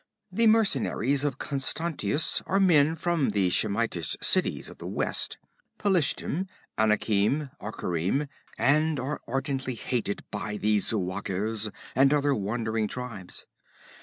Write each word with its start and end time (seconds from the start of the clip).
The 0.31 0.47
mercenaries 0.47 1.23
of 1.23 1.37
Constantius 1.37 2.41
are 2.47 2.59
men 2.59 2.95
from 2.95 3.29
the 3.29 3.51
Shemitish 3.51 4.17
cities 4.19 4.67
of 4.67 4.79
the 4.79 4.87
west, 4.87 5.37
Pelishtim, 5.77 6.47
Anakim, 6.75 7.51
Akkharim, 7.61 8.27
and 8.57 8.99
are 8.99 9.21
ardently 9.27 9.75
hated 9.75 10.23
by 10.31 10.57
the 10.57 10.79
Zuagirs 10.79 11.69
and 11.93 12.11
other 12.15 12.33
wandering 12.33 12.87
tribes. 12.87 13.45